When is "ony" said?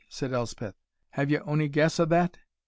1.41-1.67